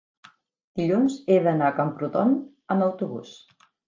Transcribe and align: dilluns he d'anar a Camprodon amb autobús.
dilluns 0.79 1.17
he 1.27 1.35
d'anar 1.47 1.67
a 1.71 1.75
Camprodon 1.79 2.33
amb 2.77 2.87
autobús. 2.87 3.35